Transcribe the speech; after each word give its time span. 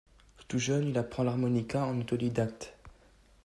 Tout 0.47 0.57
jeune, 0.57 0.87
il 0.87 0.97
apprend 0.97 1.21
l’harmonica 1.21 1.85
en 1.85 2.01
autodidacte. 2.01 2.73